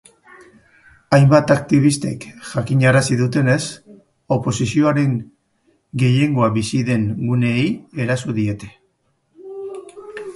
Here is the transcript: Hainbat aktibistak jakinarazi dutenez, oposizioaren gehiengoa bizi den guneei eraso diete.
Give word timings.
Hainbat 1.15 1.51
aktibistak 1.55 2.23
jakinarazi 2.53 3.17
dutenez, 3.19 3.59
oposizioaren 4.37 5.11
gehiengoa 6.05 6.49
bizi 6.57 6.81
den 6.89 7.05
guneei 7.27 7.67
eraso 8.07 8.35
diete. 8.39 8.71